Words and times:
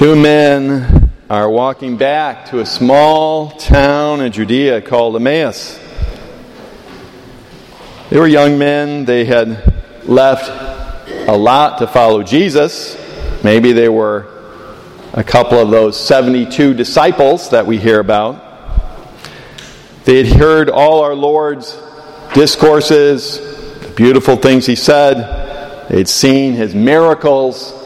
Two 0.00 0.16
men 0.16 1.10
are 1.28 1.50
walking 1.50 1.98
back 1.98 2.46
to 2.46 2.60
a 2.60 2.64
small 2.64 3.50
town 3.50 4.22
in 4.22 4.32
Judea 4.32 4.80
called 4.80 5.14
Emmaus. 5.14 5.78
They 8.08 8.18
were 8.18 8.26
young 8.26 8.56
men. 8.58 9.04
They 9.04 9.26
had 9.26 9.74
left 10.08 10.48
a 11.28 11.36
lot 11.36 11.80
to 11.80 11.86
follow 11.86 12.22
Jesus. 12.22 12.96
Maybe 13.44 13.72
they 13.72 13.90
were 13.90 14.26
a 15.12 15.22
couple 15.22 15.58
of 15.58 15.68
those 15.68 16.00
72 16.00 16.72
disciples 16.72 17.50
that 17.50 17.66
we 17.66 17.76
hear 17.76 18.00
about. 18.00 18.42
They 20.06 20.24
had 20.24 20.34
heard 20.38 20.70
all 20.70 21.02
our 21.02 21.14
Lord's 21.14 21.78
discourses, 22.32 23.38
the 23.80 23.92
beautiful 23.94 24.36
things 24.36 24.64
he 24.64 24.76
said. 24.76 25.90
They'd 25.90 26.08
seen 26.08 26.54
his 26.54 26.74
miracles. 26.74 27.76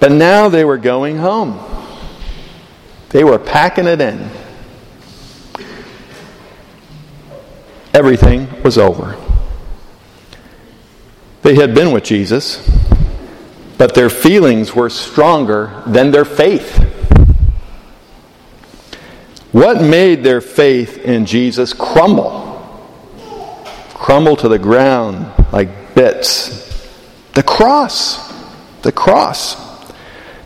But 0.00 0.12
now 0.12 0.48
they 0.48 0.64
were 0.64 0.78
going 0.78 1.18
home. 1.18 1.60
They 3.10 3.22
were 3.22 3.38
packing 3.38 3.86
it 3.86 4.00
in. 4.00 4.30
Everything 7.92 8.62
was 8.62 8.78
over. 8.78 9.16
They 11.42 11.54
had 11.54 11.74
been 11.74 11.92
with 11.92 12.04
Jesus, 12.04 12.66
but 13.78 13.94
their 13.94 14.10
feelings 14.10 14.74
were 14.74 14.90
stronger 14.90 15.82
than 15.86 16.10
their 16.10 16.24
faith. 16.24 16.78
What 19.52 19.82
made 19.82 20.22
their 20.22 20.40
faith 20.40 20.98
in 20.98 21.26
Jesus 21.26 21.72
crumble? 21.72 22.46
Crumble 23.94 24.36
to 24.36 24.48
the 24.48 24.58
ground 24.58 25.30
like 25.52 25.94
bits. 25.94 26.88
The 27.34 27.42
cross. 27.42 28.32
The 28.82 28.92
cross. 28.92 29.69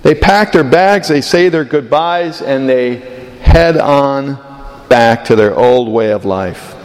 They 0.05 0.15
pack 0.15 0.53
their 0.53 0.65
bags, 0.65 1.09
they 1.09 1.23
say 1.23 1.49
their 1.49 1.65
goodbyes, 1.65 2.43
and 2.43 2.69
they 2.69 2.97
head 3.41 3.79
on 3.79 4.39
back 4.91 5.25
to 5.25 5.35
their 5.35 5.57
old 5.57 5.89
way 5.89 6.13
of 6.13 6.27
life. 6.27 6.77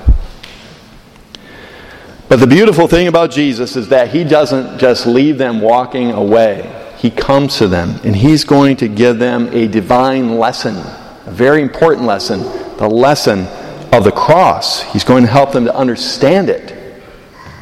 But 2.30 2.40
the 2.40 2.48
beautiful 2.48 2.88
thing 2.88 3.08
about 3.08 3.32
Jesus 3.32 3.76
is 3.76 3.90
that 3.90 4.10
he 4.10 4.24
doesn't 4.24 4.80
just 4.80 5.06
leave 5.06 5.38
them 5.38 5.60
walking 5.60 6.12
away. 6.12 6.94
He 6.98 7.10
comes 7.10 7.58
to 7.58 7.68
them 7.68 8.00
and 8.04 8.16
he's 8.16 8.44
going 8.46 8.78
to 8.78 8.88
give 8.88 9.20
them 9.20 9.50
a 9.52 9.68
divine 9.68 10.38
lesson, 10.38 10.78
a 10.78 11.32
very 11.32 11.62
important 11.62 12.06
lesson, 12.06 12.44
the 12.78 12.88
lesson 12.88 13.48
of 13.92 14.04
the 14.06 14.12
cross. 14.12 14.82
He's 14.94 15.04
going 15.04 15.24
to 15.24 15.30
help 15.30 15.52
them 15.52 15.66
to 15.66 15.76
understand 15.76 16.50
it. 16.50 17.04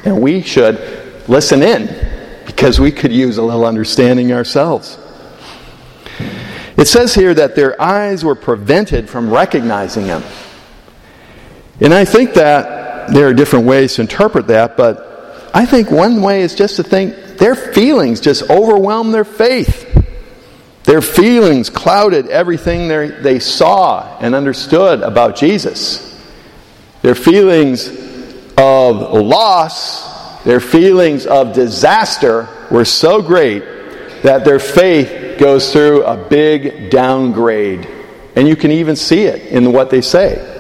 And 0.04 0.22
we 0.22 0.42
should 0.42 1.28
listen 1.28 1.64
in 1.64 2.46
because 2.46 2.80
we 2.80 2.92
could 2.92 3.12
use 3.12 3.38
a 3.38 3.44
little 3.44 3.66
understanding 3.66 4.34
ourselves. 4.34 5.00
It 6.78 6.88
says 6.88 7.16
here 7.16 7.34
that 7.34 7.56
their 7.56 7.80
eyes 7.82 8.24
were 8.24 8.36
prevented 8.36 9.10
from 9.10 9.32
recognizing 9.32 10.06
him. 10.06 10.22
And 11.82 11.92
I 11.94 12.06
think 12.06 12.36
that 12.36 13.12
there 13.12 13.28
are 13.28 13.34
different 13.34 13.66
ways 13.66 13.96
to 13.96 14.02
interpret 14.02 14.48
that, 14.48 14.78
but 14.78 15.52
I 15.54 15.66
think 15.66 15.90
one 15.90 16.22
way 16.22 16.42
is 16.42 16.54
just 16.54 16.76
to 16.76 16.84
think 16.84 17.16
their 17.38 17.56
feelings 17.56 18.22
just 18.22 18.50
overwhelmed 18.50 19.14
their 19.14 19.26
faith. 19.26 19.86
Their 20.84 21.02
feelings 21.02 21.70
clouded 21.70 22.28
everything 22.28 22.88
they 22.88 23.40
saw 23.40 24.18
and 24.20 24.36
understood 24.36 25.02
about 25.02 25.36
Jesus. 25.36 26.04
Their 27.02 27.16
feelings 27.16 27.88
of 28.58 29.14
loss, 29.14 30.44
their 30.44 30.60
feelings 30.60 31.26
of 31.26 31.54
disaster 31.54 32.48
were 32.70 32.86
so 32.86 33.22
great 33.22 33.64
that 34.24 34.46
their 34.46 34.60
faith 34.60 35.40
goes 35.40 35.72
through 35.72 36.04
a 36.04 36.18
big 36.18 36.90
downgrade. 36.90 37.88
And 38.36 38.48
you 38.48 38.56
can 38.56 38.72
even 38.72 38.96
see 38.96 39.24
it 39.24 39.52
in 39.52 39.72
what 39.72 39.90
they 39.90 40.02
say. 40.02 40.54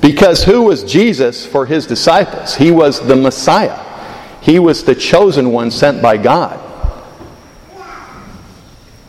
Because 0.00 0.44
who 0.44 0.62
was 0.62 0.84
Jesus 0.84 1.44
for 1.44 1.66
his 1.66 1.86
disciples? 1.86 2.54
He 2.54 2.70
was 2.70 3.04
the 3.06 3.16
Messiah, 3.16 3.78
he 4.40 4.58
was 4.58 4.84
the 4.84 4.94
chosen 4.94 5.52
one 5.52 5.70
sent 5.70 6.00
by 6.00 6.16
God. 6.16 6.64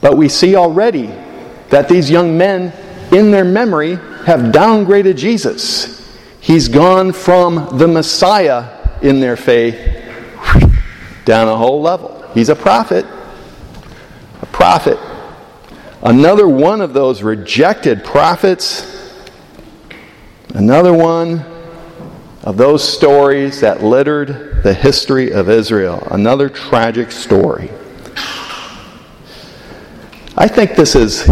But 0.01 0.17
we 0.17 0.29
see 0.29 0.55
already 0.55 1.07
that 1.69 1.89
these 1.89 2.09
young 2.09 2.37
men, 2.37 2.73
in 3.11 3.31
their 3.31 3.45
memory, 3.45 3.95
have 4.25 4.51
downgraded 4.51 5.17
Jesus. 5.17 5.99
He's 6.39 6.67
gone 6.67 7.11
from 7.11 7.77
the 7.77 7.87
Messiah 7.87 8.77
in 9.01 9.19
their 9.19 9.35
faith 9.35 9.77
down 11.25 11.47
a 11.47 11.55
whole 11.55 11.81
level. 11.81 12.27
He's 12.33 12.49
a 12.49 12.55
prophet, 12.55 13.05
prophet. 14.59 14.99
Another 16.01 16.45
one 16.45 16.81
of 16.81 16.91
those 16.91 17.23
rejected 17.23 18.03
prophets. 18.03 18.85
Another 20.53 20.93
one 20.93 21.45
of 22.43 22.57
those 22.57 22.85
stories 22.85 23.61
that 23.61 23.81
littered 23.81 24.61
the 24.61 24.73
history 24.73 25.31
of 25.31 25.49
Israel. 25.49 26.05
Another 26.11 26.49
tragic 26.49 27.09
story. 27.09 27.69
I 30.35 30.49
think 30.49 30.75
this 30.75 30.91
has 30.91 31.23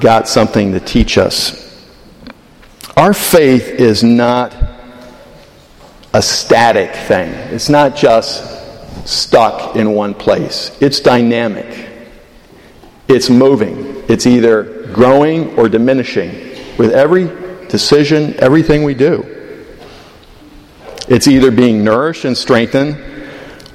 got 0.00 0.26
something 0.26 0.72
to 0.72 0.80
teach 0.80 1.18
us. 1.18 1.88
Our 2.96 3.14
faith 3.14 3.68
is 3.68 4.02
not 4.02 4.56
a 6.12 6.20
static 6.20 6.96
thing, 7.06 7.28
it's 7.54 7.68
not 7.68 7.94
just 7.94 8.42
stuck 9.06 9.76
in 9.76 9.92
one 9.92 10.14
place, 10.14 10.76
it's 10.80 10.98
dynamic. 10.98 11.85
It's 13.08 13.30
moving. 13.30 14.04
It's 14.08 14.26
either 14.26 14.86
growing 14.92 15.56
or 15.58 15.68
diminishing 15.68 16.30
with 16.78 16.92
every 16.92 17.26
decision, 17.68 18.34
everything 18.38 18.82
we 18.82 18.94
do. 18.94 19.24
It's 21.08 21.28
either 21.28 21.50
being 21.50 21.84
nourished 21.84 22.24
and 22.24 22.36
strengthened 22.36 22.96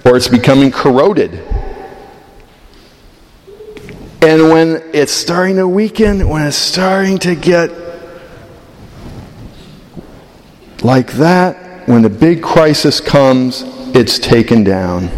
or 0.05 0.17
it's 0.17 0.27
becoming 0.27 0.71
corroded. 0.71 1.31
And 4.23 4.49
when 4.49 4.83
it's 4.93 5.11
starting 5.11 5.55
to 5.55 5.67
weaken, 5.67 6.27
when 6.27 6.45
it's 6.45 6.55
starting 6.55 7.17
to 7.19 7.35
get 7.35 7.71
like 10.83 11.13
that, 11.13 11.87
when 11.87 12.01
the 12.01 12.09
big 12.09 12.43
crisis 12.43 12.99
comes, 12.99 13.63
it's 13.95 14.19
taken 14.19 14.63
down. 14.63 15.09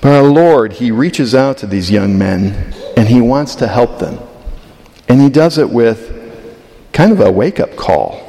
But 0.00 0.12
our 0.12 0.22
Lord, 0.22 0.74
He 0.74 0.90
reaches 0.90 1.34
out 1.34 1.58
to 1.58 1.66
these 1.66 1.90
young 1.90 2.18
men 2.18 2.74
and 2.96 3.08
He 3.08 3.20
wants 3.20 3.54
to 3.56 3.66
help 3.66 3.98
them. 3.98 4.18
And 5.08 5.20
He 5.20 5.28
does 5.28 5.58
it 5.58 5.70
with 5.70 6.12
kind 6.92 7.12
of 7.12 7.20
a 7.20 7.30
wake 7.30 7.60
up 7.60 7.76
call. 7.76 8.22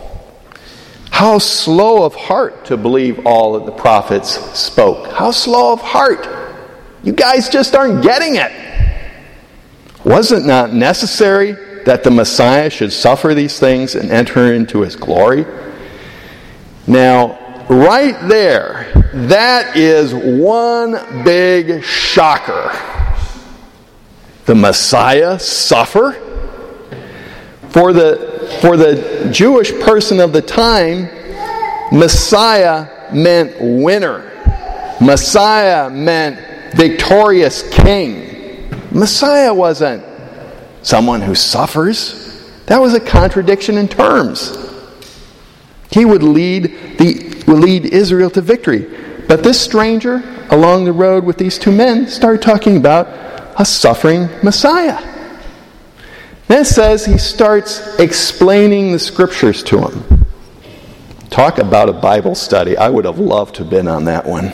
How 1.12 1.40
slow 1.40 2.04
of 2.04 2.14
heart 2.14 2.66
to 2.66 2.78
believe 2.78 3.26
all 3.26 3.54
that 3.54 3.66
the 3.66 3.72
prophets 3.72 4.30
spoke. 4.58 5.08
How 5.14 5.32
slow 5.32 5.74
of 5.74 5.82
heart. 5.82 6.28
You 7.04 7.12
guys 7.12 7.50
just 7.50 7.76
aren't 7.76 8.04
getting 8.04 8.36
it. 8.36 8.52
Was 10.04 10.32
it 10.32 10.44
not 10.44 10.74
necessary 10.74 11.54
that 11.86 12.04
the 12.04 12.12
Messiah 12.12 12.70
should 12.70 12.94
suffer 12.94 13.34
these 13.34 13.60
things 13.60 13.96
and 13.96 14.12
enter 14.12 14.54
into 14.54 14.82
his 14.82 14.96
glory? 14.96 15.46
Now, 16.86 17.66
right 17.70 18.16
there, 18.28 19.07
that 19.26 19.76
is 19.76 20.14
one 20.14 21.24
big 21.24 21.84
shocker. 21.84 22.72
The 24.46 24.56
Messiah 24.56 25.40
suffer? 25.40 26.14
For 27.70 27.94
the, 27.94 28.58
for 28.62 28.78
the 28.78 29.30
Jewish 29.32 29.72
person 29.82 30.20
of 30.20 30.34
the 30.34 30.42
time, 30.42 31.10
Messiah 31.92 33.12
meant 33.14 33.56
winner. 33.60 34.24
Messiah 35.02 35.90
meant 35.90 36.76
victorious 36.76 37.68
king. 37.70 38.70
Messiah 38.92 39.54
wasn't 39.54 40.04
someone 40.82 41.22
who 41.22 41.36
suffers. 41.36 42.42
That 42.68 42.80
was 42.80 42.94
a 42.94 43.00
contradiction 43.00 43.78
in 43.78 43.88
terms. 43.88 44.58
He 45.92 46.06
would 46.06 46.24
lead 46.24 46.98
the 46.98 47.28
lead 47.48 47.86
Israel 47.86 48.30
to 48.32 48.42
victory. 48.42 48.97
But 49.28 49.44
this 49.44 49.60
stranger 49.60 50.24
along 50.50 50.86
the 50.86 50.94
road 50.94 51.24
with 51.24 51.38
these 51.38 51.58
two 51.58 51.72
men 51.72 52.08
started 52.08 52.42
talking 52.42 52.78
about 52.78 53.08
a 53.60 53.66
suffering 53.66 54.30
Messiah. 54.44 55.00
Then 56.48 56.62
it 56.62 56.66
says 56.66 57.06
he 57.06 57.18
starts 57.18 58.00
explaining 58.00 58.92
the 58.92 59.00
scriptures 59.00 59.64
to 59.64 59.80
him. 59.88 60.26
Talk 61.30 61.58
about 61.58 61.90
a 61.90 61.94
Bible 61.94 62.36
study. 62.36 62.78
I 62.78 62.90
would 62.90 63.04
have 63.04 63.20
loved 63.20 63.56
to 63.56 63.64
have 63.64 63.70
been 63.70 63.88
on 63.88 64.06
that 64.06 64.26
one. 64.26 64.46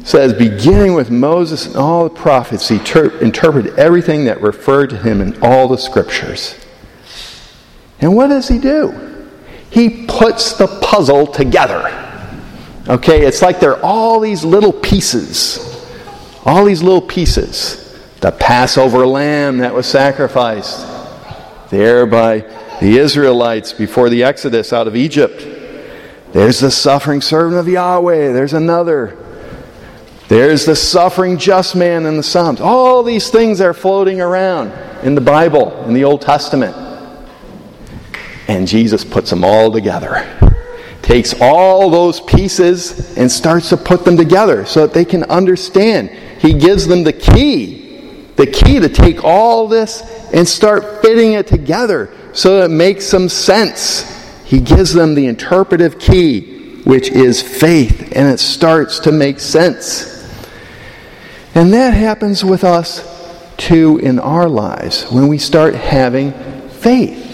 It 0.00 0.06
says, 0.08 0.34
beginning 0.34 0.94
with 0.94 1.10
Moses 1.12 1.66
and 1.66 1.76
all 1.76 2.04
the 2.04 2.10
prophets, 2.10 2.68
he 2.68 2.80
ter- 2.80 3.16
interpreted 3.20 3.78
everything 3.78 4.24
that 4.24 4.42
referred 4.42 4.90
to 4.90 4.96
him 4.96 5.20
in 5.20 5.40
all 5.40 5.68
the 5.68 5.78
scriptures. 5.78 6.56
And 8.00 8.16
what 8.16 8.26
does 8.26 8.48
he 8.48 8.58
do? 8.58 9.12
he 9.72 10.04
puts 10.06 10.52
the 10.52 10.66
puzzle 10.82 11.26
together. 11.26 12.01
Okay, 12.88 13.24
it's 13.24 13.42
like 13.42 13.60
there 13.60 13.76
are 13.76 13.82
all 13.82 14.20
these 14.20 14.44
little 14.44 14.72
pieces, 14.72 15.58
all 16.44 16.64
these 16.64 16.82
little 16.82 17.02
pieces 17.02 17.82
the 18.22 18.30
Passover 18.30 19.04
lamb 19.04 19.58
that 19.58 19.74
was 19.74 19.84
sacrificed 19.84 20.86
there 21.70 22.06
by 22.06 22.38
the 22.80 22.98
Israelites 22.98 23.72
before 23.72 24.08
the 24.08 24.22
Exodus 24.22 24.72
out 24.72 24.86
of 24.86 24.94
Egypt. 24.94 25.44
There's 26.32 26.60
the 26.60 26.70
suffering 26.70 27.20
servant 27.20 27.58
of 27.58 27.66
Yahweh. 27.66 28.32
There's 28.32 28.52
another. 28.52 29.18
There's 30.28 30.64
the 30.64 30.76
suffering 30.76 31.36
just 31.36 31.74
man 31.74 32.06
in 32.06 32.16
the 32.16 32.22
Psalms. 32.22 32.60
All 32.60 33.02
these 33.02 33.28
things 33.28 33.60
are 33.60 33.74
floating 33.74 34.20
around 34.20 34.70
in 35.04 35.16
the 35.16 35.20
Bible, 35.20 35.76
in 35.84 35.94
the 35.94 36.04
Old 36.04 36.22
Testament. 36.22 36.76
And 38.46 38.68
Jesus 38.68 39.04
puts 39.04 39.30
them 39.30 39.44
all 39.44 39.72
together. 39.72 40.41
Takes 41.02 41.34
all 41.40 41.90
those 41.90 42.20
pieces 42.20 43.16
and 43.18 43.30
starts 43.30 43.68
to 43.70 43.76
put 43.76 44.04
them 44.04 44.16
together 44.16 44.64
so 44.64 44.86
that 44.86 44.94
they 44.94 45.04
can 45.04 45.24
understand. 45.24 46.10
He 46.40 46.54
gives 46.54 46.86
them 46.86 47.02
the 47.02 47.12
key, 47.12 48.30
the 48.36 48.46
key 48.46 48.78
to 48.78 48.88
take 48.88 49.24
all 49.24 49.68
this 49.68 50.00
and 50.32 50.46
start 50.46 51.02
fitting 51.02 51.32
it 51.34 51.46
together 51.48 52.16
so 52.32 52.58
that 52.58 52.70
it 52.70 52.74
makes 52.74 53.04
some 53.04 53.28
sense. 53.28 54.08
He 54.44 54.60
gives 54.60 54.92
them 54.92 55.14
the 55.14 55.26
interpretive 55.26 55.98
key, 55.98 56.76
which 56.84 57.10
is 57.10 57.42
faith, 57.42 58.12
and 58.14 58.28
it 58.28 58.38
starts 58.38 59.00
to 59.00 59.12
make 59.12 59.40
sense. 59.40 60.12
And 61.54 61.72
that 61.72 61.94
happens 61.94 62.44
with 62.44 62.64
us 62.64 63.08
too 63.56 63.98
in 64.02 64.18
our 64.18 64.48
lives 64.48 65.04
when 65.04 65.28
we 65.28 65.38
start 65.38 65.74
having 65.74 66.32
faith. 66.68 67.28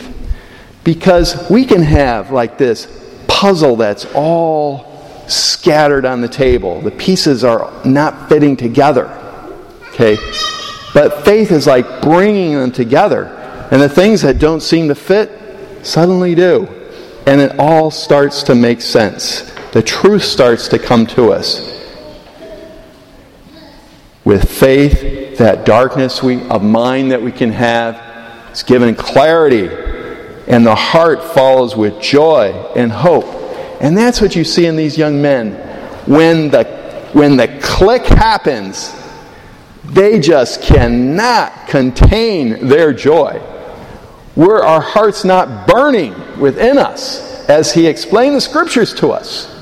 Because 0.85 1.49
we 1.51 1.65
can 1.65 1.83
have 1.83 2.31
like 2.31 2.59
this 2.59 2.87
puzzle 3.39 3.77
that's 3.77 4.05
all 4.17 4.85
scattered 5.29 6.05
on 6.05 6.21
the 6.21 6.29
table. 6.29 6.81
The 6.81 6.91
pieces 6.91 7.45
are 7.45 7.71
not 7.85 8.29
fitting 8.29 8.57
together. 8.57 9.07
Okay? 9.91 10.17
But 10.93 11.25
faith 11.25 11.53
is 11.53 11.65
like 11.65 12.03
bringing 12.03 12.55
them 12.55 12.73
together. 12.73 13.27
And 13.71 13.81
the 13.81 13.89
things 13.89 14.23
that 14.23 14.41
don't 14.41 14.61
seem 14.61 14.89
to 14.89 14.97
fit 14.97 15.31
suddenly 15.87 16.35
do. 16.35 16.67
And 17.29 17.41
it 17.41 17.61
all 17.61 17.93
starts 17.93 18.43
to 18.45 18.57
make 18.57 18.81
sense. 18.81 19.43
The 19.71 19.83
truth 19.83 20.25
starts 20.25 20.67
to 20.69 20.79
come 20.81 21.07
to 21.09 21.33
us. 21.33 21.77
With 24.25 24.51
faith, 24.51 25.39
that 25.39 25.65
darkness 25.65 26.25
we, 26.25 26.43
of 26.49 26.65
mind 26.65 27.13
that 27.13 27.23
we 27.23 27.31
can 27.31 27.53
have 27.53 28.51
is 28.51 28.65
given 28.65 28.97
clarity, 28.97 29.69
and 30.49 30.67
the 30.67 30.75
heart 30.75 31.23
follows 31.23 31.77
with 31.77 32.01
joy 32.01 32.51
and 32.75 32.91
hope. 32.91 33.27
And 33.81 33.97
that's 33.97 34.21
what 34.21 34.35
you 34.35 34.45
see 34.45 34.67
in 34.67 34.77
these 34.77 34.99
young 34.99 35.23
men. 35.23 35.53
When 36.07 36.51
the, 36.51 36.65
when 37.13 37.37
the 37.37 37.49
click 37.63 38.05
happens, 38.05 38.95
they 39.85 40.19
just 40.19 40.63
cannot 40.63 41.69
contain 41.69 42.67
their 42.67 42.93
joy. 42.93 43.41
Were 44.35 44.65
our 44.65 44.81
hearts 44.81 45.25
not 45.25 45.67
burning 45.67 46.41
within 46.41 46.79
us 46.79 47.49
as 47.49 47.73
he 47.73 47.87
explained 47.87 48.35
the 48.35 48.41
scriptures 48.41 48.95
to 48.95 49.11
us? 49.11 49.55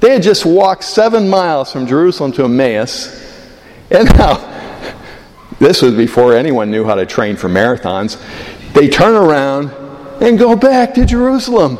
They 0.00 0.12
had 0.12 0.22
just 0.22 0.46
walked 0.46 0.84
seven 0.84 1.28
miles 1.28 1.72
from 1.72 1.86
Jerusalem 1.86 2.32
to 2.32 2.44
Emmaus 2.44 3.26
and 3.90 4.08
now, 4.16 4.94
this 5.58 5.82
was 5.82 5.94
before 5.94 6.34
anyone 6.34 6.70
knew 6.70 6.84
how 6.84 6.96
to 6.96 7.06
train 7.06 7.36
for 7.36 7.48
marathons. 7.48 8.20
They 8.76 8.90
turn 8.90 9.14
around 9.14 9.70
and 10.20 10.38
go 10.38 10.54
back 10.54 10.92
to 10.96 11.06
Jerusalem 11.06 11.78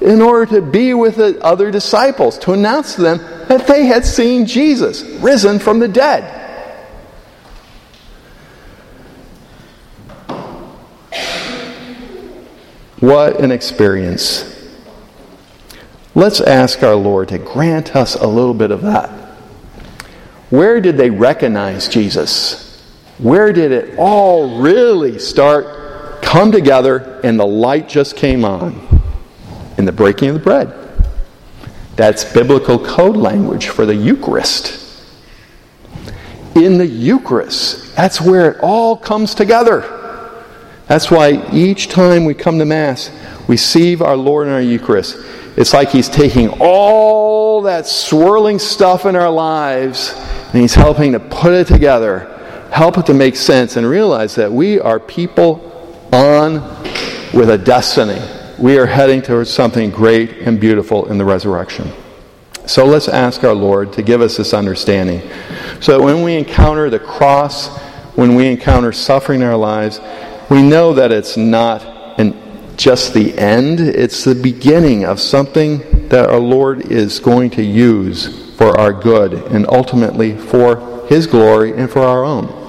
in 0.00 0.20
order 0.20 0.46
to 0.56 0.62
be 0.62 0.92
with 0.92 1.14
the 1.14 1.40
other 1.40 1.70
disciples, 1.70 2.38
to 2.38 2.52
announce 2.52 2.96
to 2.96 3.02
them 3.02 3.18
that 3.46 3.68
they 3.68 3.86
had 3.86 4.04
seen 4.04 4.44
Jesus 4.44 5.04
risen 5.20 5.60
from 5.60 5.78
the 5.78 5.86
dead. 5.86 6.40
What 12.98 13.38
an 13.38 13.52
experience. 13.52 14.74
Let's 16.16 16.40
ask 16.40 16.82
our 16.82 16.96
Lord 16.96 17.28
to 17.28 17.38
grant 17.38 17.94
us 17.94 18.16
a 18.16 18.26
little 18.26 18.54
bit 18.54 18.72
of 18.72 18.82
that. 18.82 19.08
Where 20.50 20.80
did 20.80 20.96
they 20.96 21.10
recognize 21.10 21.86
Jesus? 21.86 22.82
Where 23.18 23.52
did 23.52 23.70
it 23.70 23.96
all 23.98 24.60
really 24.60 25.20
start 25.20 25.83
come 26.34 26.50
together 26.50 27.20
and 27.22 27.38
the 27.38 27.46
light 27.46 27.88
just 27.88 28.16
came 28.16 28.44
on? 28.44 28.74
In 29.78 29.84
the 29.84 29.92
breaking 29.92 30.30
of 30.30 30.34
the 30.34 30.40
bread. 30.40 30.74
That's 31.94 32.24
biblical 32.24 32.76
code 32.76 33.16
language 33.16 33.68
for 33.68 33.86
the 33.86 33.94
Eucharist. 33.94 34.80
In 36.56 36.76
the 36.76 36.86
Eucharist, 36.86 37.94
that's 37.94 38.20
where 38.20 38.50
it 38.50 38.60
all 38.64 38.96
comes 38.96 39.32
together. 39.36 39.82
That's 40.88 41.08
why 41.08 41.48
each 41.52 41.86
time 41.86 42.24
we 42.24 42.34
come 42.34 42.58
to 42.58 42.64
Mass, 42.64 43.12
we 43.46 43.52
receive 43.52 44.02
our 44.02 44.16
Lord 44.16 44.48
in 44.48 44.54
our 44.54 44.60
Eucharist. 44.60 45.16
It's 45.56 45.72
like 45.72 45.90
He's 45.90 46.08
taking 46.08 46.48
all 46.58 47.62
that 47.62 47.86
swirling 47.86 48.58
stuff 48.58 49.06
in 49.06 49.14
our 49.14 49.30
lives 49.30 50.12
and 50.52 50.60
He's 50.60 50.74
helping 50.74 51.12
to 51.12 51.20
put 51.20 51.52
it 51.52 51.68
together, 51.68 52.68
help 52.72 52.98
it 52.98 53.06
to 53.06 53.14
make 53.14 53.36
sense, 53.36 53.76
and 53.76 53.88
realize 53.88 54.34
that 54.34 54.52
we 54.52 54.80
are 54.80 54.98
people 54.98 55.70
on 56.14 56.54
with 57.32 57.50
a 57.50 57.58
destiny. 57.58 58.22
We 58.58 58.78
are 58.78 58.86
heading 58.86 59.20
towards 59.20 59.50
something 59.50 59.90
great 59.90 60.30
and 60.38 60.60
beautiful 60.60 61.10
in 61.10 61.18
the 61.18 61.24
resurrection. 61.24 61.90
So 62.66 62.86
let's 62.86 63.08
ask 63.08 63.44
our 63.44 63.52
Lord 63.52 63.92
to 63.94 64.02
give 64.02 64.20
us 64.20 64.36
this 64.36 64.54
understanding 64.54 65.20
so 65.80 65.98
that 65.98 66.04
when 66.04 66.22
we 66.22 66.36
encounter 66.36 66.88
the 66.88 67.00
cross, 67.00 67.76
when 68.16 68.36
we 68.36 68.46
encounter 68.46 68.92
suffering 68.92 69.42
in 69.42 69.46
our 69.46 69.56
lives, 69.56 70.00
we 70.48 70.62
know 70.62 70.94
that 70.94 71.10
it's 71.10 71.36
not 71.36 71.84
an, 72.18 72.76
just 72.76 73.12
the 73.12 73.36
end, 73.36 73.80
it's 73.80 74.24
the 74.24 74.34
beginning 74.34 75.04
of 75.04 75.20
something 75.20 76.08
that 76.08 76.30
our 76.30 76.38
Lord 76.38 76.92
is 76.92 77.18
going 77.18 77.50
to 77.50 77.62
use 77.62 78.54
for 78.56 78.78
our 78.78 78.92
good 78.92 79.34
and 79.52 79.66
ultimately 79.66 80.38
for 80.38 81.06
His 81.08 81.26
glory 81.26 81.72
and 81.72 81.90
for 81.90 82.02
our 82.02 82.24
own. 82.24 82.63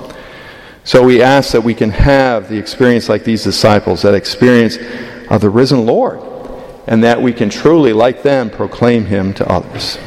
So 0.86 1.04
we 1.04 1.24
ask 1.24 1.54
that 1.54 1.62
we 1.62 1.74
can 1.74 1.90
have 1.90 2.48
the 2.48 2.60
experience 2.60 3.10
like 3.10 3.24
these 3.24 3.44
disciples, 3.44 4.04
that 4.04 4.14
experience 4.14 4.78
of 5.32 5.42
the 5.42 5.50
risen 5.50 5.88
Lord, 5.88 6.22
and 6.86 7.04
that 7.04 7.20
we 7.20 7.34
can 7.34 7.50
truly, 7.50 7.92
like 7.92 8.22
them, 8.22 8.52
proclaim 8.52 9.06
Him 9.06 9.34
to 9.34 9.52
others. 9.52 9.98